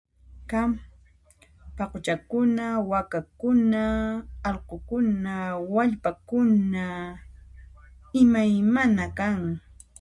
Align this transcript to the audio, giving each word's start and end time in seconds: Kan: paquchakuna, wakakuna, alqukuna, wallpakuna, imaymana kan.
Kan: 0.49 0.69
paquchakuna, 1.77 2.65
wakakuna, 2.89 3.83
alqukuna, 4.47 5.35
wallpakuna, 5.73 6.85
imaymana 8.21 9.03
kan. 9.17 9.39